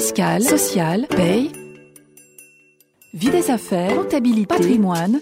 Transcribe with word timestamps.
fiscale, 0.00 0.42
sociale, 0.42 1.06
paye, 1.08 1.52
vie 3.12 3.28
des 3.28 3.50
affaires, 3.50 3.94
comptabilité, 3.94 4.46
patrimoine. 4.46 5.20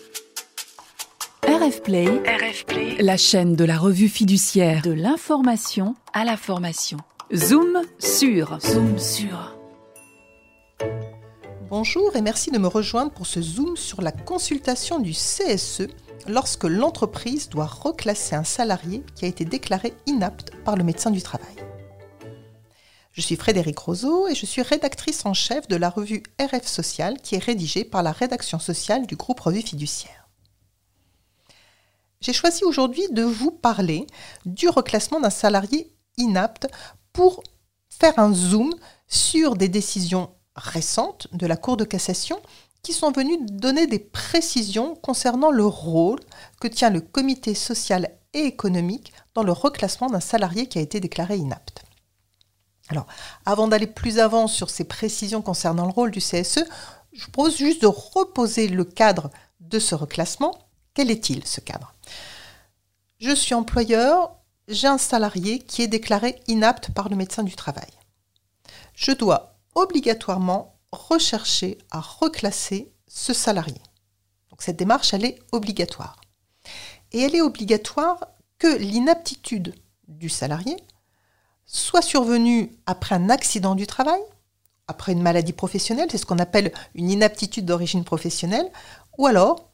RF 1.42 1.82
Play, 1.82 2.06
la 3.00 3.16
chaîne 3.16 3.56
de 3.56 3.64
la 3.64 3.76
revue 3.76 4.08
fiduciaire 4.08 4.82
de 4.82 4.92
l'information 4.92 5.96
à 6.12 6.24
la 6.24 6.36
formation. 6.36 6.98
Zoom 7.34 7.82
sur, 7.98 8.60
zoom 8.60 9.00
sur. 9.00 9.56
Bonjour 11.68 12.14
et 12.14 12.22
merci 12.22 12.52
de 12.52 12.58
me 12.58 12.68
rejoindre 12.68 13.10
pour 13.10 13.26
ce 13.26 13.42
zoom 13.42 13.76
sur 13.76 14.00
la 14.00 14.12
consultation 14.12 15.00
du 15.00 15.10
CSE 15.10 15.88
lorsque 16.28 16.62
l'entreprise 16.62 17.48
doit 17.48 17.66
reclasser 17.66 18.36
un 18.36 18.44
salarié 18.44 19.02
qui 19.16 19.24
a 19.24 19.28
été 19.28 19.44
déclaré 19.44 19.92
inapte 20.06 20.52
par 20.64 20.76
le 20.76 20.84
médecin 20.84 21.10
du 21.10 21.20
travail. 21.20 21.67
Je 23.18 23.22
suis 23.24 23.34
Frédéric 23.34 23.76
Roseau 23.80 24.28
et 24.28 24.36
je 24.36 24.46
suis 24.46 24.62
rédactrice 24.62 25.26
en 25.26 25.34
chef 25.34 25.66
de 25.66 25.74
la 25.74 25.90
revue 25.90 26.22
RF 26.40 26.64
Social 26.68 27.18
qui 27.20 27.34
est 27.34 27.42
rédigée 27.42 27.82
par 27.82 28.04
la 28.04 28.12
rédaction 28.12 28.60
sociale 28.60 29.08
du 29.08 29.16
groupe 29.16 29.40
Revue 29.40 29.60
Fiduciaire. 29.60 30.28
J'ai 32.20 32.32
choisi 32.32 32.62
aujourd'hui 32.62 33.08
de 33.10 33.24
vous 33.24 33.50
parler 33.50 34.06
du 34.46 34.68
reclassement 34.68 35.18
d'un 35.18 35.30
salarié 35.30 35.92
inapte 36.16 36.68
pour 37.12 37.42
faire 37.90 38.16
un 38.20 38.32
zoom 38.32 38.72
sur 39.08 39.56
des 39.56 39.68
décisions 39.68 40.30
récentes 40.54 41.26
de 41.32 41.48
la 41.48 41.56
Cour 41.56 41.76
de 41.76 41.82
cassation 41.82 42.40
qui 42.84 42.92
sont 42.92 43.10
venues 43.10 43.38
donner 43.50 43.88
des 43.88 43.98
précisions 43.98 44.94
concernant 44.94 45.50
le 45.50 45.66
rôle 45.66 46.20
que 46.60 46.68
tient 46.68 46.90
le 46.90 47.00
comité 47.00 47.56
social 47.56 48.12
et 48.32 48.42
économique 48.42 49.12
dans 49.34 49.42
le 49.42 49.50
reclassement 49.50 50.06
d'un 50.06 50.20
salarié 50.20 50.68
qui 50.68 50.78
a 50.78 50.82
été 50.82 51.00
déclaré 51.00 51.36
inapte. 51.36 51.82
Alors, 52.88 53.06
avant 53.44 53.68
d'aller 53.68 53.86
plus 53.86 54.18
avant 54.18 54.46
sur 54.46 54.70
ces 54.70 54.84
précisions 54.84 55.42
concernant 55.42 55.84
le 55.84 55.92
rôle 55.92 56.10
du 56.10 56.20
CSE, 56.20 56.64
je 57.12 57.24
vous 57.24 57.30
propose 57.30 57.56
juste 57.56 57.82
de 57.82 57.86
reposer 57.86 58.68
le 58.68 58.84
cadre 58.84 59.30
de 59.60 59.78
ce 59.78 59.94
reclassement. 59.94 60.68
Quel 60.94 61.10
est-il 61.10 61.46
ce 61.46 61.60
cadre? 61.60 61.94
Je 63.18 63.34
suis 63.34 63.54
employeur, 63.54 64.36
j'ai 64.68 64.86
un 64.86 64.98
salarié 64.98 65.58
qui 65.58 65.82
est 65.82 65.88
déclaré 65.88 66.40
inapte 66.46 66.90
par 66.92 67.08
le 67.08 67.16
médecin 67.16 67.42
du 67.42 67.56
travail. 67.56 67.90
Je 68.94 69.12
dois 69.12 69.58
obligatoirement 69.74 70.78
rechercher 70.92 71.78
à 71.90 72.00
reclasser 72.00 72.92
ce 73.06 73.32
salarié. 73.32 73.80
Donc 74.50 74.62
cette 74.62 74.76
démarche, 74.76 75.12
elle 75.14 75.24
est 75.24 75.38
obligatoire. 75.52 76.20
Et 77.12 77.20
elle 77.20 77.34
est 77.34 77.40
obligatoire 77.40 78.18
que 78.58 78.76
l'inaptitude 78.76 79.74
du 80.08 80.28
salarié 80.28 80.76
soit 81.68 82.02
survenue 82.02 82.72
après 82.86 83.14
un 83.14 83.30
accident 83.30 83.74
du 83.74 83.86
travail, 83.86 84.20
après 84.88 85.12
une 85.12 85.22
maladie 85.22 85.52
professionnelle, 85.52 86.08
c'est 86.10 86.18
ce 86.18 86.24
qu'on 86.24 86.38
appelle 86.38 86.72
une 86.94 87.10
inaptitude 87.10 87.66
d'origine 87.66 88.04
professionnelle, 88.04 88.68
ou 89.18 89.26
alors 89.26 89.68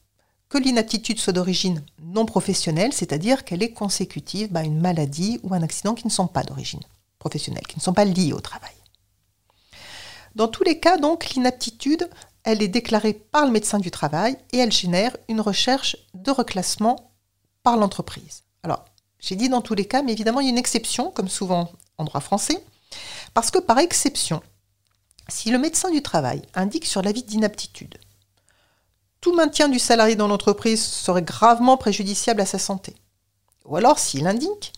que 0.49 0.57
l'inaptitude 0.57 1.19
soit 1.19 1.33
d'origine 1.33 1.83
non 2.03 2.25
professionnelle, 2.25 2.93
c'est-à-dire 2.93 3.45
qu'elle 3.45 3.63
est 3.63 3.71
consécutive 3.71 4.55
à 4.55 4.63
une 4.63 4.79
maladie 4.79 5.39
ou 5.41 5.53
un 5.53 5.63
accident 5.63 5.95
qui 5.95 6.05
ne 6.05 6.11
sont 6.11 6.27
pas 6.27 6.43
d'origine 6.43 6.81
professionnelle, 7.17 7.65
qui 7.65 7.77
ne 7.77 7.81
sont 7.81 7.93
pas 7.93 8.05
liés 8.05 8.33
au 8.33 8.41
travail. 8.41 8.73
Dans 10.35 10.49
tous 10.49 10.63
les 10.63 10.81
cas, 10.81 10.97
donc, 10.97 11.29
l'inaptitude, 11.29 12.09
elle 12.43 12.61
est 12.61 12.67
déclarée 12.67 13.13
par 13.13 13.45
le 13.45 13.51
médecin 13.51 13.79
du 13.79 13.89
travail 13.89 14.37
et 14.51 14.57
elle 14.57 14.71
génère 14.71 15.15
une 15.29 15.39
recherche 15.39 15.95
de 16.13 16.29
reclassement 16.29 17.13
par 17.63 17.77
l'entreprise. 17.77 18.43
Alors, 18.63 18.83
j'ai 19.19 19.37
dit 19.37 19.47
dans 19.47 19.61
tous 19.61 19.75
les 19.75 19.85
cas, 19.85 20.03
mais 20.03 20.11
évidemment, 20.11 20.41
il 20.41 20.45
y 20.45 20.49
a 20.49 20.51
une 20.51 20.57
exception, 20.57 21.09
comme 21.09 21.29
souvent 21.29 21.71
en 21.97 22.03
droit 22.03 22.21
français, 22.21 22.63
parce 23.33 23.51
que 23.51 23.59
par 23.59 23.79
exception, 23.79 24.41
si 25.27 25.51
le 25.51 25.57
médecin 25.57 25.91
du 25.91 26.01
travail 26.01 26.41
indique 26.53 26.85
sur 26.85 27.01
l'avis 27.01 27.23
d'inaptitude 27.23 27.97
tout 29.25 29.33
maintien 29.33 29.69
du 29.69 29.79
salarié 29.79 30.15
dans 30.15 30.27
l'entreprise 30.27 30.85
serait 30.85 31.23
gravement 31.23 31.77
préjudiciable 31.77 32.41
à 32.41 32.45
sa 32.45 32.59
santé, 32.59 32.95
ou 33.65 33.75
alors 33.75 33.97
s'il 33.97 34.27
indique 34.27 34.71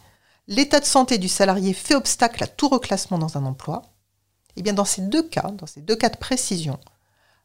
l'état 0.48 0.80
de 0.80 0.86
santé 0.86 1.18
du 1.18 1.28
salarié 1.28 1.74
fait 1.74 1.96
obstacle 1.96 2.42
à 2.42 2.48
tout 2.48 2.70
reclassement 2.70 3.18
dans 3.18 3.38
un 3.38 3.44
emploi, 3.44 3.82
eh 4.56 4.62
bien 4.62 4.72
dans 4.72 4.86
ces 4.86 5.02
deux 5.02 5.24
cas, 5.24 5.52
dans 5.52 5.66
ces 5.66 5.82
deux 5.82 5.98
cas 5.98 6.08
de 6.08 6.16
précision, 6.16 6.80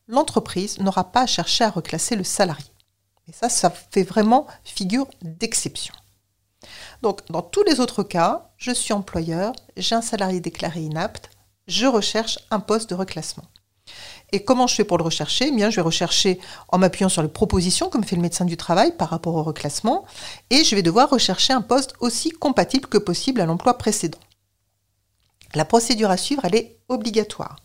l'entreprise 0.07 0.79
n'aura 0.79 1.11
pas 1.11 1.23
à 1.23 1.27
chercher 1.27 1.65
à 1.65 1.71
reclasser 1.71 2.15
le 2.15 2.23
salarié. 2.23 2.71
Et 3.27 3.33
ça, 3.33 3.49
ça 3.49 3.71
fait 3.71 4.05
vraiment 4.05 4.47
figure 4.63 5.09
d'exception. 5.23 5.95
Donc, 7.03 7.21
dans 7.31 7.43
tous 7.43 7.65
les 7.65 7.81
autres 7.81 8.05
cas, 8.05 8.51
je 8.57 8.71
suis 8.71 8.93
employeur, 8.93 9.53
j'ai 9.77 9.97
un 9.97 10.03
salarié 10.03 10.41
déclaré 10.41 10.81
inapte, 10.81 11.31
je 11.67 11.87
recherche 11.87 12.39
un 12.51 12.61
poste 12.61 12.91
de 12.91 12.95
reclassement. 12.95 13.45
Et 14.31 14.45
comment 14.45 14.69
je 14.69 14.77
fais 14.77 14.85
pour 14.85 14.99
le 14.99 15.05
rechercher? 15.05 15.49
Eh 15.49 15.51
bien, 15.51 15.69
Je 15.69 15.77
vais 15.77 15.83
rechercher 15.83 16.39
en 16.69 16.79
m'appuyant 16.79 17.09
sur 17.09 17.23
les 17.23 17.29
propositions, 17.29 17.91
comme 17.91 18.05
fait 18.05 18.17
le 18.17 18.23
médecin 18.23 18.45
du 18.45 18.57
travail, 18.57 18.97
par 18.97 19.11
rapport 19.11 19.35
au 19.35 19.43
reclassement, 19.43 20.05
et 20.51 20.63
je 20.65 20.75
vais 20.77 20.83
devoir 20.83 21.11
rechercher 21.11 21.53
un 21.53 21.61
poste 21.61 21.95
aussi 22.01 22.31
compatible 22.31 22.89
que 22.89 22.99
possible 22.99 23.41
à 23.41 23.47
l'emploi 23.47 23.77
précédent. 23.77 24.21
La 25.55 25.65
procédure 25.65 26.11
à 26.11 26.17
suivre, 26.17 26.45
elle 26.45 26.55
est 26.55 26.79
obligatoire. 26.89 27.57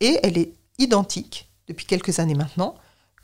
Et 0.00 0.18
elle 0.22 0.38
est 0.38 0.54
identique, 0.78 1.50
depuis 1.68 1.86
quelques 1.86 2.18
années 2.18 2.34
maintenant, 2.34 2.74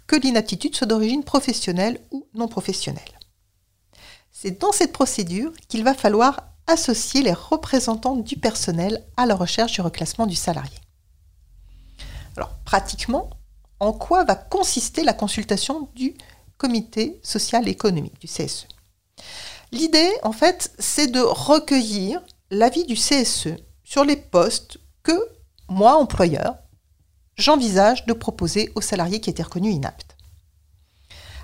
que 0.07 0.15
l'inaptitude 0.15 0.77
soit 0.77 0.87
d'origine 0.87 1.25
professionnelle 1.25 2.01
ou 2.13 2.29
non 2.35 2.47
professionnelle. 2.47 3.16
C'est 4.39 4.61
dans 4.61 4.71
cette 4.71 4.93
procédure 4.93 5.51
qu'il 5.67 5.83
va 5.83 5.95
falloir 5.95 6.51
associer 6.67 7.23
les 7.23 7.33
représentants 7.33 8.17
du 8.17 8.37
personnel 8.37 9.03
à 9.17 9.25
la 9.25 9.35
recherche 9.35 9.73
du 9.73 9.81
reclassement 9.81 10.27
du 10.27 10.35
salarié. 10.35 10.77
Alors, 12.37 12.51
pratiquement, 12.67 13.31
en 13.81 13.95
quoi 13.95 14.25
va 14.25 14.35
consister 14.35 15.05
la 15.05 15.15
consultation 15.15 15.89
du 15.95 16.15
comité 16.59 17.19
social 17.23 17.67
et 17.67 17.71
économique, 17.71 18.21
du 18.21 18.27
CSE 18.27 18.69
L'idée, 19.73 20.13
en 20.23 20.33
fait, 20.33 20.71
c'est 20.79 21.07
de 21.07 21.21
recueillir 21.21 22.21
l'avis 22.51 22.85
du 22.85 22.95
CSE 22.95 23.57
sur 23.85 24.05
les 24.05 24.17
postes 24.17 24.77
que 25.03 25.19
moi, 25.71 25.97
employeur, 25.97 26.57
j'envisage 27.39 28.05
de 28.05 28.13
proposer 28.13 28.71
aux 28.75 28.83
salariés 28.83 29.23
qui 29.23 29.31
étaient 29.31 29.43
reconnus 29.43 29.75
inaptes. 29.75 30.16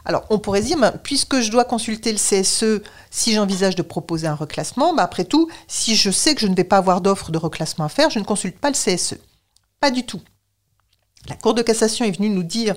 Alors, 0.04 0.24
on 0.30 0.38
pourrait 0.38 0.62
dire, 0.62 0.78
ben, 0.78 0.92
puisque 1.02 1.40
je 1.40 1.50
dois 1.50 1.64
consulter 1.64 2.12
le 2.12 2.18
CSE 2.18 2.82
si 3.10 3.32
j'envisage 3.34 3.76
de 3.76 3.82
proposer 3.82 4.26
un 4.26 4.34
reclassement, 4.34 4.94
ben, 4.94 5.02
après 5.02 5.24
tout, 5.24 5.48
si 5.68 5.94
je 5.94 6.10
sais 6.10 6.34
que 6.34 6.40
je 6.40 6.48
ne 6.48 6.54
vais 6.54 6.64
pas 6.64 6.78
avoir 6.78 7.00
d'offre 7.00 7.30
de 7.30 7.38
reclassement 7.38 7.84
à 7.84 7.88
faire, 7.88 8.10
je 8.10 8.18
ne 8.18 8.24
consulte 8.24 8.58
pas 8.58 8.70
le 8.70 8.74
CSE. 8.74 9.16
Pas 9.80 9.90
du 9.90 10.04
tout. 10.04 10.20
La 11.28 11.36
Cour 11.36 11.54
de 11.54 11.62
cassation 11.62 12.04
est 12.04 12.16
venue 12.16 12.30
nous 12.30 12.42
dire, 12.42 12.74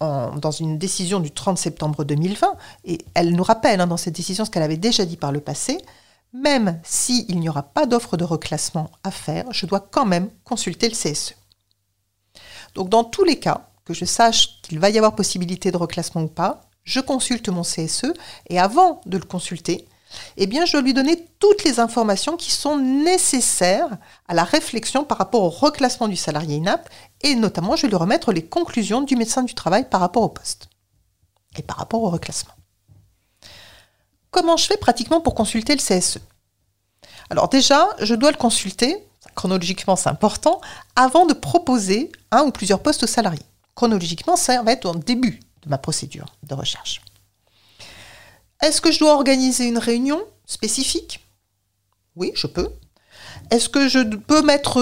dans 0.00 0.52
une 0.52 0.78
décision 0.78 1.18
du 1.18 1.32
30 1.32 1.58
septembre 1.58 2.04
2020, 2.04 2.54
et 2.84 2.98
elle 3.14 3.34
nous 3.34 3.42
rappelle 3.42 3.80
hein, 3.80 3.88
dans 3.88 3.96
cette 3.96 4.14
décision 4.14 4.44
ce 4.44 4.50
qu'elle 4.50 4.62
avait 4.62 4.76
déjà 4.76 5.04
dit 5.04 5.16
par 5.16 5.32
le 5.32 5.40
passé, 5.40 5.78
même 6.32 6.78
s'il 6.84 7.40
n'y 7.40 7.48
aura 7.48 7.64
pas 7.64 7.86
d'offre 7.86 8.16
de 8.16 8.22
reclassement 8.22 8.90
à 9.02 9.10
faire, 9.10 9.46
je 9.50 9.66
dois 9.66 9.80
quand 9.80 10.06
même 10.06 10.30
consulter 10.44 10.88
le 10.88 10.94
CSE. 10.94 11.34
Donc 12.74 12.88
dans 12.88 13.02
tous 13.02 13.24
les 13.24 13.40
cas, 13.40 13.68
que 13.84 13.94
je 13.94 14.04
sache 14.04 14.60
qu'il 14.62 14.78
va 14.78 14.90
y 14.90 14.98
avoir 14.98 15.16
possibilité 15.16 15.72
de 15.72 15.76
reclassement 15.76 16.22
ou 16.22 16.28
pas, 16.28 16.67
je 16.88 17.00
consulte 17.00 17.50
mon 17.50 17.62
CSE 17.62 18.14
et 18.48 18.58
avant 18.58 19.02
de 19.04 19.18
le 19.18 19.24
consulter, 19.24 19.86
eh 20.38 20.46
bien, 20.46 20.64
je 20.64 20.72
dois 20.72 20.80
lui 20.80 20.94
donner 20.94 21.22
toutes 21.38 21.64
les 21.64 21.80
informations 21.80 22.38
qui 22.38 22.50
sont 22.50 22.78
nécessaires 22.78 23.98
à 24.26 24.32
la 24.32 24.42
réflexion 24.42 25.04
par 25.04 25.18
rapport 25.18 25.42
au 25.42 25.50
reclassement 25.50 26.08
du 26.08 26.16
salarié 26.16 26.56
inapte 26.56 26.90
et 27.20 27.34
notamment, 27.34 27.76
je 27.76 27.82
vais 27.82 27.88
lui 27.88 27.96
remettre 27.96 28.32
les 28.32 28.42
conclusions 28.42 29.02
du 29.02 29.16
médecin 29.16 29.42
du 29.42 29.54
travail 29.54 29.86
par 29.90 30.00
rapport 30.00 30.22
au 30.22 30.30
poste 30.30 30.70
et 31.58 31.62
par 31.62 31.76
rapport 31.76 32.02
au 32.02 32.08
reclassement. 32.08 32.54
Comment 34.30 34.56
je 34.56 34.64
fais 34.64 34.78
pratiquement 34.78 35.20
pour 35.20 35.34
consulter 35.34 35.76
le 35.76 35.82
CSE 35.82 36.20
Alors 37.28 37.50
déjà, 37.50 37.86
je 38.00 38.14
dois 38.14 38.30
le 38.30 38.38
consulter, 38.38 38.96
chronologiquement 39.34 39.94
c'est 39.94 40.08
important, 40.08 40.62
avant 40.96 41.26
de 41.26 41.34
proposer 41.34 42.10
un 42.30 42.44
ou 42.44 42.50
plusieurs 42.50 42.80
postes 42.80 43.02
aux 43.02 43.06
salariés. 43.06 43.44
Chronologiquement, 43.74 44.36
ça 44.36 44.62
va 44.62 44.72
être 44.72 44.86
au 44.86 44.94
début 44.94 45.40
ma 45.68 45.78
procédure 45.78 46.34
de 46.42 46.54
recherche. 46.54 47.02
Est-ce 48.62 48.80
que 48.80 48.90
je 48.90 48.98
dois 48.98 49.14
organiser 49.14 49.64
une 49.64 49.78
réunion 49.78 50.20
spécifique? 50.46 51.24
Oui, 52.16 52.32
je 52.34 52.46
peux. 52.46 52.70
Est-ce 53.50 53.68
que 53.68 53.88
je 53.88 54.00
peux 54.00 54.42
mettre 54.42 54.80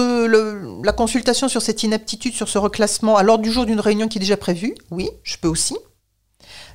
la 0.83 0.91
consultation 0.91 1.47
sur 1.47 1.61
cette 1.61 1.83
inaptitude, 1.83 2.33
sur 2.33 2.49
ce 2.49 2.57
reclassement 2.57 3.15
à 3.15 3.23
l'ordre 3.23 3.43
du 3.43 3.51
jour 3.51 3.65
d'une 3.65 3.79
réunion 3.79 4.07
qui 4.07 4.17
est 4.17 4.19
déjà 4.19 4.37
prévue? 4.37 4.75
Oui, 4.91 5.09
je 5.23 5.37
peux 5.37 5.47
aussi. 5.47 5.77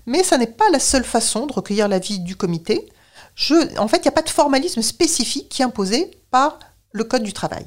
Mais 0.07 0.23
ça 0.23 0.39
n'est 0.39 0.47
pas 0.47 0.71
la 0.71 0.81
seule 0.81 1.05
façon 1.05 1.47
de 1.47 1.53
recueillir 1.53 1.89
l'avis 1.89 2.21
du 2.21 2.37
comité. 2.37 2.89
en 3.79 3.89
fait, 3.89 3.99
il 3.99 4.03
n'y 4.03 4.09
a 4.09 4.13
pas 4.13 4.23
de 4.23 4.31
formalisme 4.31 4.83
spécifique 4.83 5.49
qui 5.49 5.63
est 5.63 5.65
imposé 5.65 6.11
par 6.31 6.59
le 6.93 7.05
Code 7.05 7.23
du 7.23 7.33
travail. 7.33 7.67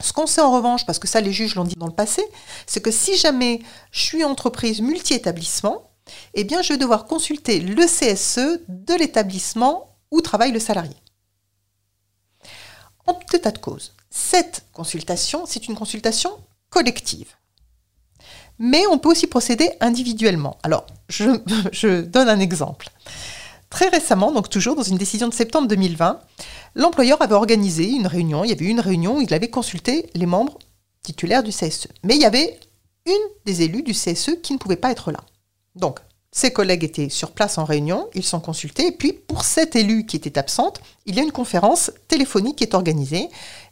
Ce 0.00 0.12
qu'on 0.12 0.26
sait 0.26 0.40
en 0.40 0.52
revanche, 0.52 0.86
parce 0.86 0.98
que 0.98 1.08
ça 1.08 1.20
les 1.20 1.32
juges 1.32 1.54
l'ont 1.54 1.64
dit 1.64 1.76
dans 1.76 1.86
le 1.86 1.92
passé, 1.92 2.22
c'est 2.66 2.82
que 2.82 2.90
si 2.90 3.16
jamais 3.16 3.60
je 3.92 4.00
suis 4.00 4.24
entreprise 4.24 4.80
multi-établissement, 4.80 5.90
eh 6.34 6.44
bien 6.44 6.62
je 6.62 6.72
vais 6.72 6.78
devoir 6.78 7.04
consulter 7.04 7.60
le 7.60 7.84
CSE 7.84 8.60
de 8.68 8.94
l'établissement 8.94 9.96
où 10.10 10.20
travaille 10.20 10.52
le 10.52 10.60
salarié. 10.60 10.96
En 13.06 13.14
tout 13.14 13.36
état 13.36 13.50
de 13.50 13.58
cause, 13.58 13.94
cette 14.10 14.64
consultation, 14.72 15.44
c'est 15.46 15.68
une 15.68 15.74
consultation 15.74 16.30
collective. 16.70 17.34
Mais 18.58 18.86
on 18.86 18.98
peut 18.98 19.10
aussi 19.10 19.26
procéder 19.26 19.70
individuellement. 19.80 20.58
Alors, 20.62 20.86
je, 21.08 21.40
je 21.72 22.02
donne 22.02 22.28
un 22.28 22.40
exemple. 22.40 22.88
Très 23.70 23.88
récemment, 23.88 24.32
donc 24.32 24.50
toujours 24.50 24.74
dans 24.74 24.82
une 24.82 24.98
décision 24.98 25.28
de 25.28 25.34
septembre 25.34 25.68
2020, 25.68 26.20
l'employeur 26.74 27.22
avait 27.22 27.34
organisé 27.34 27.88
une 27.88 28.08
réunion. 28.08 28.44
Il 28.44 28.50
y 28.50 28.52
avait 28.52 28.66
eu 28.66 28.70
une 28.70 28.80
réunion 28.80 29.18
où 29.18 29.20
il 29.20 29.32
avait 29.32 29.48
consulté 29.48 30.10
les 30.14 30.26
membres 30.26 30.58
titulaires 31.02 31.44
du 31.44 31.50
CSE. 31.50 31.88
Mais 32.02 32.16
il 32.16 32.20
y 32.20 32.26
avait 32.26 32.58
une 33.06 33.12
des 33.46 33.62
élus 33.62 33.82
du 33.82 33.92
CSE 33.92 34.42
qui 34.42 34.52
ne 34.52 34.58
pouvait 34.58 34.76
pas 34.76 34.90
être 34.90 35.12
là. 35.12 35.20
Donc, 35.76 36.00
ses 36.32 36.52
collègues 36.52 36.84
étaient 36.84 37.08
sur 37.08 37.32
place 37.32 37.58
en 37.58 37.64
réunion, 37.64 38.08
ils 38.14 38.24
sont 38.24 38.40
consultés, 38.40 38.88
et 38.88 38.92
puis 38.92 39.12
pour 39.12 39.44
cette 39.44 39.74
élue 39.74 40.06
qui 40.06 40.16
était 40.16 40.38
absente, 40.38 40.80
il 41.06 41.16
y 41.16 41.20
a 41.20 41.22
une 41.22 41.32
conférence 41.32 41.90
téléphonique 42.06 42.56
qui 42.56 42.64
est 42.64 42.74
organisée, 42.74 43.28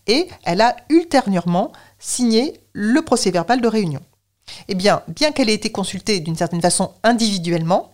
et 0.07 0.29
elle 0.45 0.61
a 0.61 0.77
ultérieurement 0.89 1.73
signé 1.99 2.61
le 2.73 3.03
procès 3.03 3.31
verbal 3.31 3.61
de 3.61 3.69
réunion. 3.69 4.01
Eh 4.69 4.75
bien, 4.75 5.03
bien 5.09 5.31
qu'elle 5.31 5.51
ait 5.51 5.55
été 5.55 5.71
consultée 5.71 6.21
d'une 6.21 6.37
certaine 6.37 6.63
façon 6.63 6.93
individuellement, 7.03 7.93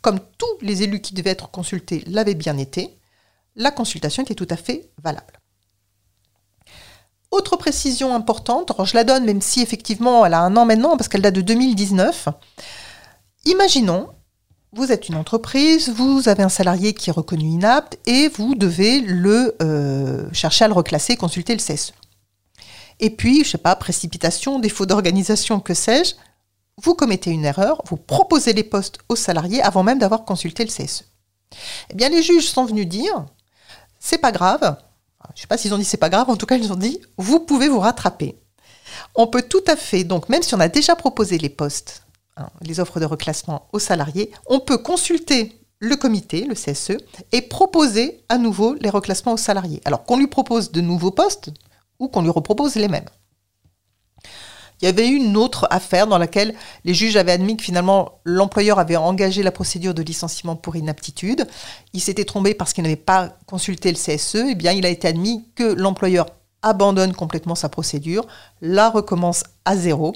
comme 0.00 0.20
tous 0.38 0.58
les 0.60 0.82
élus 0.82 1.00
qui 1.00 1.14
devaient 1.14 1.30
être 1.30 1.50
consultés 1.50 2.02
l'avaient 2.06 2.34
bien 2.34 2.58
été, 2.58 2.98
la 3.54 3.70
consultation 3.70 4.22
était 4.22 4.34
tout 4.34 4.46
à 4.50 4.56
fait 4.56 4.90
valable. 5.02 5.40
Autre 7.30 7.56
précision 7.56 8.14
importante, 8.14 8.72
je 8.84 8.94
la 8.94 9.04
donne 9.04 9.24
même 9.24 9.40
si 9.40 9.60
effectivement 9.60 10.24
elle 10.24 10.34
a 10.34 10.40
un 10.40 10.56
an 10.56 10.64
maintenant 10.64 10.96
parce 10.96 11.08
qu'elle 11.08 11.22
date 11.22 11.34
de 11.34 11.40
2019. 11.40 12.28
Imaginons, 13.46 14.08
vous 14.72 14.92
êtes 14.92 15.08
une 15.08 15.16
entreprise, 15.16 15.88
vous 15.88 16.28
avez 16.28 16.42
un 16.42 16.48
salarié 16.48 16.92
qui 16.92 17.10
est 17.10 17.12
reconnu 17.12 17.48
inapte 17.48 17.98
et 18.06 18.28
vous 18.28 18.54
devez 18.54 19.00
le 19.00 19.56
euh, 19.62 20.28
chercher 20.32 20.64
à 20.64 20.68
le 20.68 20.74
reclasser, 20.74 21.16
consulter 21.16 21.54
le 21.54 21.60
CSE. 21.60 21.92
Et 23.00 23.10
puis, 23.10 23.44
je 23.44 23.50
sais 23.50 23.58
pas, 23.58 23.76
précipitation, 23.76 24.58
défaut 24.58 24.86
d'organisation, 24.86 25.60
que 25.60 25.74
sais-je, 25.74 26.14
vous 26.82 26.94
commettez 26.94 27.30
une 27.30 27.44
erreur, 27.44 27.82
vous 27.86 27.96
proposez 27.96 28.52
les 28.52 28.64
postes 28.64 28.98
aux 29.08 29.16
salariés 29.16 29.62
avant 29.62 29.82
même 29.82 29.98
d'avoir 29.98 30.24
consulté 30.24 30.64
le 30.64 30.70
CSE. 30.70 31.04
Eh 31.90 31.94
bien, 31.94 32.08
les 32.08 32.22
juges 32.22 32.48
sont 32.48 32.64
venus 32.64 32.86
dire, 32.86 33.26
c'est 33.98 34.18
pas 34.18 34.32
grave, 34.32 34.76
je 35.34 35.38
ne 35.38 35.40
sais 35.40 35.46
pas 35.46 35.56
s'ils 35.56 35.74
ont 35.74 35.78
dit 35.78 35.84
c'est 35.84 35.96
pas 35.96 36.10
grave, 36.10 36.30
en 36.30 36.36
tout 36.36 36.46
cas, 36.46 36.56
ils 36.56 36.72
ont 36.72 36.76
dit, 36.76 37.00
vous 37.16 37.40
pouvez 37.40 37.68
vous 37.68 37.80
rattraper. 37.80 38.36
On 39.14 39.26
peut 39.26 39.42
tout 39.42 39.64
à 39.66 39.76
fait, 39.76 40.04
donc 40.04 40.28
même 40.28 40.42
si 40.42 40.54
on 40.54 40.60
a 40.60 40.68
déjà 40.68 40.94
proposé 40.96 41.38
les 41.38 41.48
postes, 41.48 42.02
hein, 42.36 42.48
les 42.60 42.80
offres 42.80 43.00
de 43.00 43.06
reclassement 43.06 43.68
aux 43.72 43.78
salariés, 43.78 44.30
on 44.46 44.60
peut 44.60 44.78
consulter 44.78 45.60
le 45.78 45.96
comité, 45.96 46.44
le 46.44 46.54
CSE, 46.54 46.98
et 47.32 47.42
proposer 47.42 48.24
à 48.28 48.38
nouveau 48.38 48.74
les 48.74 48.90
reclassements 48.90 49.34
aux 49.34 49.38
salariés. 49.38 49.80
Alors 49.84 50.04
qu'on 50.04 50.16
lui 50.16 50.26
propose 50.26 50.72
de 50.72 50.80
nouveaux 50.80 51.10
postes 51.10 51.50
ou 51.98 52.08
qu'on 52.08 52.22
lui 52.22 52.30
repropose 52.30 52.76
les 52.76 52.88
mêmes. 52.88 53.08
Il 54.80 54.84
y 54.84 54.88
avait 54.88 55.08
eu 55.08 55.16
une 55.16 55.36
autre 55.36 55.66
affaire 55.70 56.06
dans 56.06 56.18
laquelle 56.18 56.54
les 56.84 56.92
juges 56.92 57.16
avaient 57.16 57.32
admis 57.32 57.56
que 57.56 57.62
finalement 57.62 58.20
l'employeur 58.24 58.78
avait 58.78 58.96
engagé 58.96 59.42
la 59.42 59.50
procédure 59.50 59.94
de 59.94 60.02
licenciement 60.02 60.54
pour 60.54 60.76
inaptitude. 60.76 61.46
Il 61.94 62.00
s'était 62.00 62.24
trompé 62.24 62.52
parce 62.52 62.72
qu'il 62.72 62.82
n'avait 62.82 62.96
pas 62.96 63.38
consulté 63.46 63.90
le 63.90 63.96
CSE. 63.96 64.46
Eh 64.50 64.54
bien, 64.54 64.72
il 64.72 64.84
a 64.84 64.90
été 64.90 65.08
admis 65.08 65.48
que 65.54 65.64
l'employeur 65.64 66.26
abandonne 66.62 67.14
complètement 67.14 67.54
sa 67.54 67.68
procédure, 67.68 68.26
la 68.60 68.90
recommence 68.90 69.44
à 69.64 69.76
zéro, 69.76 70.14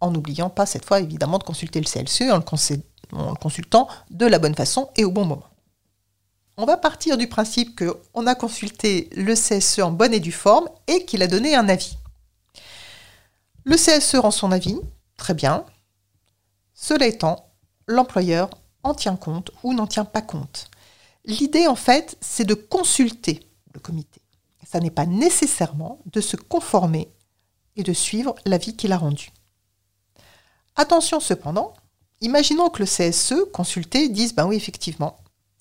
en 0.00 0.10
n'oubliant 0.10 0.50
pas 0.50 0.66
cette 0.66 0.84
fois 0.84 1.00
évidemment 1.00 1.38
de 1.38 1.44
consulter 1.44 1.80
le 1.80 1.86
CSE, 1.86 2.22
en 2.30 2.38
le, 2.38 3.34
consultant 3.34 3.88
de 4.10 4.26
la 4.26 4.38
bonne 4.38 4.54
façon 4.54 4.90
et 4.96 5.04
au 5.04 5.10
bon 5.10 5.24
moment. 5.24 5.44
On 6.58 6.64
va 6.64 6.76
partir 6.76 7.16
du 7.16 7.28
principe 7.28 7.78
qu'on 7.78 8.26
a 8.26 8.34
consulté 8.34 9.10
le 9.14 9.34
CSE 9.34 9.80
en 9.80 9.92
bonne 9.92 10.14
et 10.14 10.20
due 10.20 10.32
forme 10.32 10.68
et 10.86 11.04
qu'il 11.04 11.22
a 11.22 11.26
donné 11.26 11.54
un 11.54 11.68
avis. 11.68 11.98
Le 13.68 13.74
CSE 13.74 14.14
rend 14.14 14.30
son 14.30 14.52
avis, 14.52 14.78
très 15.16 15.34
bien. 15.34 15.66
Cela 16.72 17.08
étant, 17.08 17.50
l'employeur 17.88 18.48
en 18.84 18.94
tient 18.94 19.16
compte 19.16 19.50
ou 19.64 19.74
n'en 19.74 19.88
tient 19.88 20.04
pas 20.04 20.22
compte. 20.22 20.70
L'idée, 21.24 21.66
en 21.66 21.74
fait, 21.74 22.16
c'est 22.20 22.44
de 22.44 22.54
consulter 22.54 23.40
le 23.74 23.80
comité. 23.80 24.22
Ça 24.64 24.78
n'est 24.78 24.92
pas 24.92 25.04
nécessairement 25.04 25.98
de 26.06 26.20
se 26.20 26.36
conformer 26.36 27.12
et 27.74 27.82
de 27.82 27.92
suivre 27.92 28.36
l'avis 28.44 28.76
qu'il 28.76 28.92
a 28.92 28.98
rendu. 28.98 29.30
Attention 30.76 31.18
cependant, 31.18 31.74
imaginons 32.20 32.70
que 32.70 32.84
le 32.84 32.86
CSE 32.86 33.50
consulté 33.52 34.08
dise 34.08 34.32
ben 34.32 34.46
oui, 34.46 34.54
effectivement, 34.54 35.16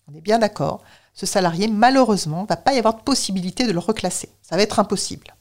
on 0.08 0.14
est 0.14 0.22
bien 0.22 0.38
d'accord, 0.38 0.84
ce 1.16 1.26
salarié, 1.26 1.68
malheureusement, 1.68 2.44
ne 2.44 2.48
va 2.48 2.56
pas 2.56 2.76
y 2.76 2.78
avoir 2.78 2.98
de 2.98 3.02
possibilité 3.02 3.66
de 3.66 3.72
le 3.72 3.80
reclasser. 3.80 4.30
Ça 4.44 4.56
va 4.58 4.62
être 4.62 4.78
impossible 4.78 5.36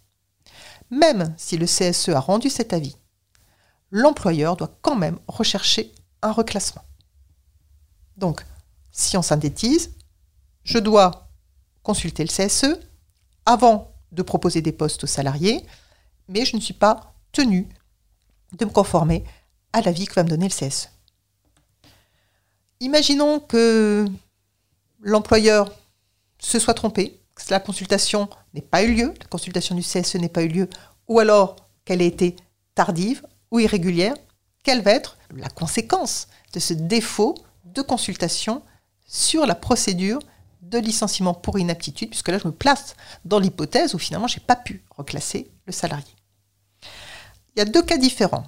même 0.90 1.34
si 1.36 1.56
le 1.56 1.66
CSE 1.66 2.10
a 2.10 2.20
rendu 2.20 2.50
cet 2.50 2.72
avis, 2.72 2.96
l'employeur 3.90 4.56
doit 4.56 4.76
quand 4.82 4.96
même 4.96 5.18
rechercher 5.28 5.92
un 6.22 6.32
reclassement. 6.32 6.84
Donc, 8.16 8.44
si 8.92 9.16
on 9.16 9.22
synthétise, 9.22 9.90
je 10.62 10.78
dois 10.78 11.28
consulter 11.82 12.24
le 12.24 12.28
CSE 12.28 12.78
avant 13.46 13.92
de 14.12 14.22
proposer 14.22 14.62
des 14.62 14.72
postes 14.72 15.04
aux 15.04 15.08
salariés, 15.08 15.66
mais 16.28 16.44
je 16.44 16.56
ne 16.56 16.60
suis 16.60 16.74
pas 16.74 17.14
tenu 17.32 17.68
de 18.52 18.64
me 18.64 18.70
conformer 18.70 19.24
à 19.72 19.80
l'avis 19.80 20.06
que 20.06 20.14
va 20.14 20.22
me 20.22 20.28
donner 20.28 20.48
le 20.48 20.54
CSE. 20.54 20.88
Imaginons 22.80 23.40
que 23.40 24.06
l'employeur 25.00 25.72
se 26.38 26.58
soit 26.58 26.74
trompé 26.74 27.20
la 27.50 27.60
consultation 27.60 28.28
n'ait 28.52 28.60
pas 28.60 28.82
eu 28.82 28.94
lieu, 28.94 29.14
la 29.20 29.26
consultation 29.26 29.74
du 29.74 29.82
CSE 29.82 30.16
n'ait 30.16 30.28
pas 30.28 30.42
eu 30.42 30.48
lieu, 30.48 30.68
ou 31.08 31.18
alors 31.18 31.56
qu'elle 31.84 32.02
ait 32.02 32.06
été 32.06 32.36
tardive 32.74 33.22
ou 33.50 33.60
irrégulière, 33.60 34.14
quelle 34.62 34.82
va 34.82 34.92
être 34.92 35.18
la 35.34 35.48
conséquence 35.48 36.28
de 36.52 36.60
ce 36.60 36.74
défaut 36.74 37.36
de 37.64 37.82
consultation 37.82 38.62
sur 39.06 39.46
la 39.46 39.54
procédure 39.54 40.20
de 40.62 40.78
licenciement 40.78 41.34
pour 41.34 41.58
inaptitude, 41.58 42.10
puisque 42.10 42.28
là 42.28 42.38
je 42.38 42.48
me 42.48 42.52
place 42.52 42.96
dans 43.24 43.38
l'hypothèse 43.38 43.94
où 43.94 43.98
finalement 43.98 44.28
je 44.28 44.38
n'ai 44.38 44.44
pas 44.44 44.56
pu 44.56 44.82
reclasser 44.90 45.50
le 45.66 45.72
salarié. 45.72 46.12
Il 47.54 47.60
y 47.60 47.62
a 47.62 47.66
deux 47.66 47.82
cas 47.82 47.98
différents. 47.98 48.44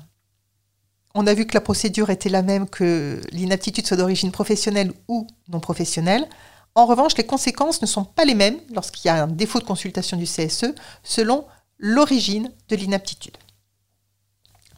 On 1.14 1.26
a 1.26 1.34
vu 1.34 1.46
que 1.46 1.54
la 1.54 1.60
procédure 1.60 2.10
était 2.10 2.28
la 2.28 2.42
même 2.42 2.68
que 2.68 3.20
l'inaptitude 3.30 3.86
soit 3.86 3.96
d'origine 3.96 4.32
professionnelle 4.32 4.92
ou 5.08 5.26
non 5.48 5.60
professionnelle. 5.60 6.28
En 6.76 6.84
revanche, 6.84 7.16
les 7.16 7.24
conséquences 7.24 7.80
ne 7.80 7.86
sont 7.86 8.04
pas 8.04 8.26
les 8.26 8.34
mêmes 8.34 8.58
lorsqu'il 8.74 9.06
y 9.06 9.08
a 9.08 9.22
un 9.22 9.28
défaut 9.28 9.58
de 9.58 9.64
consultation 9.64 10.18
du 10.18 10.26
CSE 10.26 10.74
selon 11.02 11.46
l'origine 11.78 12.52
de 12.68 12.76
l'inaptitude. 12.76 13.38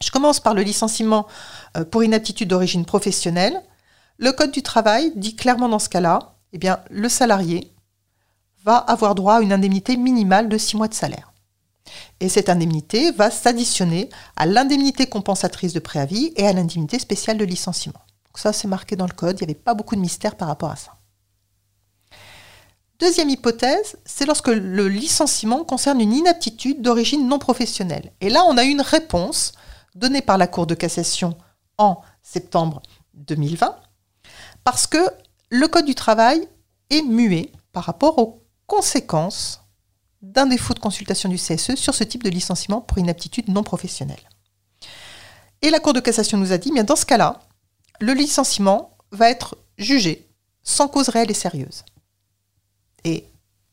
Je 0.01 0.09
commence 0.09 0.39
par 0.39 0.53
le 0.53 0.61
licenciement 0.61 1.27
euh, 1.75 1.83
pour 1.83 2.01
inaptitude 2.01 2.47
d'origine 2.47 2.85
professionnelle. 2.85 3.61
Le 4.17 4.31
Code 4.31 4.51
du 4.51 4.63
travail 4.63 5.11
dit 5.17 5.35
clairement 5.35 5.67
dans 5.67 5.77
ce 5.77 5.89
cas-là, 5.89 6.37
eh 6.53 6.57
bien, 6.57 6.79
le 6.89 7.09
salarié 7.09 7.73
va 8.63 8.77
avoir 8.77 9.13
droit 9.13 9.35
à 9.35 9.41
une 9.41 9.51
indemnité 9.51 9.97
minimale 9.97 10.47
de 10.47 10.57
6 10.57 10.77
mois 10.77 10.87
de 10.87 10.93
salaire. 10.93 11.33
Et 12.21 12.29
cette 12.29 12.47
indemnité 12.47 13.11
va 13.11 13.29
s'additionner 13.29 14.09
à 14.37 14.45
l'indemnité 14.45 15.07
compensatrice 15.07 15.73
de 15.73 15.79
préavis 15.79 16.31
et 16.37 16.47
à 16.47 16.53
l'indemnité 16.53 16.97
spéciale 16.97 17.37
de 17.37 17.45
licenciement. 17.45 17.99
Donc 18.27 18.37
ça, 18.37 18.53
c'est 18.53 18.69
marqué 18.69 18.95
dans 18.95 19.07
le 19.07 19.11
Code, 19.11 19.35
il 19.41 19.43
n'y 19.43 19.51
avait 19.51 19.59
pas 19.59 19.73
beaucoup 19.73 19.97
de 19.97 20.01
mystère 20.01 20.35
par 20.35 20.47
rapport 20.47 20.71
à 20.71 20.77
ça. 20.77 20.98
Deuxième 22.99 23.29
hypothèse, 23.29 23.97
c'est 24.03 24.25
lorsque 24.25 24.49
le 24.49 24.89
licenciement 24.89 25.63
concerne 25.63 26.01
une 26.01 26.13
inaptitude 26.13 26.81
d'origine 26.81 27.29
non 27.29 27.39
professionnelle. 27.39 28.11
Et 28.19 28.29
là, 28.29 28.43
on 28.45 28.57
a 28.57 28.63
une 28.63 28.81
réponse 28.81 29.53
donnée 29.95 30.21
par 30.21 30.37
la 30.37 30.47
Cour 30.47 30.67
de 30.67 30.75
cassation 30.75 31.37
en 31.77 32.01
septembre 32.21 32.81
2020, 33.13 33.73
parce 34.65 34.85
que 34.85 34.97
le 35.49 35.67
Code 35.69 35.85
du 35.85 35.95
travail 35.95 36.45
est 36.89 37.01
muet 37.01 37.53
par 37.71 37.85
rapport 37.85 38.19
aux 38.19 38.43
conséquences 38.67 39.61
d'un 40.21 40.47
défaut 40.47 40.73
de 40.73 40.79
consultation 40.79 41.29
du 41.29 41.37
CSE 41.37 41.75
sur 41.75 41.95
ce 41.95 42.03
type 42.03 42.23
de 42.23 42.29
licenciement 42.29 42.81
pour 42.81 42.97
inaptitude 42.97 43.47
non 43.47 43.63
professionnelle. 43.63 44.19
Et 45.61 45.69
la 45.69 45.79
Cour 45.79 45.93
de 45.93 46.01
cassation 46.01 46.37
nous 46.37 46.51
a 46.51 46.57
dit, 46.57 46.71
bien 46.73 46.83
dans 46.83 46.97
ce 46.97 47.05
cas-là, 47.05 47.39
le 48.01 48.11
licenciement 48.11 48.97
va 49.13 49.29
être 49.29 49.57
jugé 49.77 50.27
sans 50.63 50.89
cause 50.89 51.07
réelle 51.07 51.31
et 51.31 51.35
sérieuse. 51.35 51.85
Et 53.03 53.25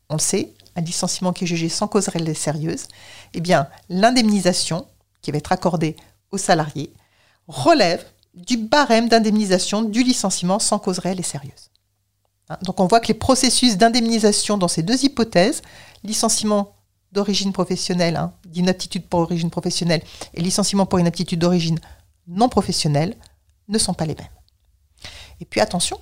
on 0.09 0.17
sait, 0.17 0.53
un 0.75 0.81
licenciement 0.81 1.33
qui 1.33 1.43
est 1.43 1.47
jugé 1.47 1.69
sans 1.69 1.87
cause 1.87 2.07
réelle 2.07 2.29
et 2.29 2.33
sérieuse, 2.33 2.87
eh 3.33 3.41
bien, 3.41 3.67
l'indemnisation 3.89 4.87
qui 5.21 5.31
va 5.31 5.37
être 5.37 5.51
accordée 5.51 5.95
aux 6.31 6.37
salariés 6.37 6.93
relève 7.47 8.05
du 8.33 8.57
barème 8.57 9.09
d'indemnisation 9.09 9.81
du 9.81 10.03
licenciement 10.03 10.59
sans 10.59 10.79
cause 10.79 10.99
réelle 10.99 11.19
et 11.19 11.23
sérieuse. 11.23 11.71
Hein, 12.49 12.57
donc 12.61 12.79
on 12.79 12.87
voit 12.87 12.99
que 12.99 13.07
les 13.07 13.13
processus 13.13 13.77
d'indemnisation 13.77 14.57
dans 14.57 14.67
ces 14.67 14.83
deux 14.83 15.03
hypothèses, 15.03 15.61
licenciement 16.03 16.73
d'origine 17.11 17.53
professionnelle, 17.53 18.15
hein, 18.15 18.33
d'inaptitude 18.45 19.07
pour 19.07 19.21
origine 19.21 19.49
professionnelle, 19.49 20.03
et 20.33 20.41
licenciement 20.41 20.85
pour 20.85 20.99
inaptitude 20.99 21.39
d'origine 21.39 21.79
non 22.27 22.49
professionnelle, 22.49 23.15
ne 23.67 23.77
sont 23.77 23.93
pas 23.93 24.05
les 24.05 24.15
mêmes. 24.15 24.27
Et 25.39 25.45
puis 25.45 25.61
attention, 25.61 25.99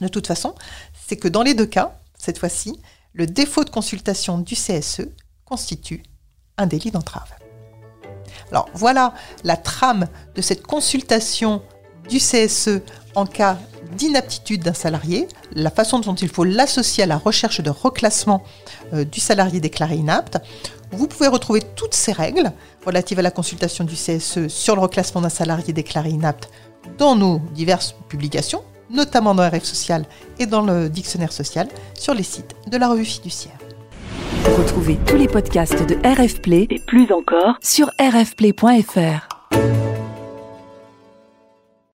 de 0.00 0.08
toute 0.08 0.26
façon, 0.26 0.54
c'est 1.06 1.16
que 1.16 1.28
dans 1.28 1.42
les 1.42 1.54
deux 1.54 1.66
cas, 1.66 1.99
cette 2.20 2.38
fois-ci, 2.38 2.78
le 3.14 3.26
défaut 3.26 3.64
de 3.64 3.70
consultation 3.70 4.38
du 4.38 4.54
CSE 4.54 5.08
constitue 5.44 6.02
un 6.58 6.66
délit 6.66 6.90
d'entrave. 6.90 7.30
Alors 8.50 8.68
voilà 8.74 9.14
la 9.42 9.56
trame 9.56 10.06
de 10.34 10.42
cette 10.42 10.62
consultation 10.62 11.62
du 12.08 12.18
CSE 12.18 12.82
en 13.14 13.24
cas 13.24 13.58
d'inaptitude 13.96 14.62
d'un 14.62 14.74
salarié, 14.74 15.28
la 15.52 15.70
façon 15.70 15.98
dont 15.98 16.14
il 16.14 16.28
faut 16.28 16.44
l'associer 16.44 17.04
à 17.04 17.06
la 17.06 17.16
recherche 17.16 17.60
de 17.60 17.70
reclassement 17.70 18.44
euh, 18.92 19.04
du 19.04 19.18
salarié 19.18 19.58
déclaré 19.60 19.96
inapte. 19.96 20.38
Vous 20.92 21.06
pouvez 21.06 21.28
retrouver 21.28 21.62
toutes 21.74 21.94
ces 21.94 22.12
règles 22.12 22.52
relatives 22.84 23.18
à 23.18 23.22
la 23.22 23.30
consultation 23.30 23.84
du 23.84 23.94
CSE 23.94 24.48
sur 24.48 24.76
le 24.76 24.82
reclassement 24.82 25.22
d'un 25.22 25.28
salarié 25.30 25.72
déclaré 25.72 26.10
inapte 26.10 26.50
dans 26.98 27.16
nos 27.16 27.40
diverses 27.54 27.94
publications, 28.08 28.62
notamment 28.90 29.34
dans 29.34 29.48
RF 29.48 29.64
Social 29.64 30.04
et 30.38 30.46
dans 30.46 30.62
le 30.62 30.88
dictionnaire 30.88 31.32
social, 31.32 31.68
sur 31.94 32.14
les 32.14 32.22
sites 32.22 32.54
de 32.70 32.76
la 32.76 32.88
revue 32.88 33.04
fiduciaire. 33.04 33.58
Retrouvez 34.56 34.98
tous 35.06 35.16
les 35.16 35.28
podcasts 35.28 35.86
de 35.86 35.96
RF 36.06 36.40
Play 36.40 36.66
et 36.70 36.80
plus 36.80 37.12
encore 37.12 37.56
sur 37.60 37.90
rfplay.fr. 38.00 39.28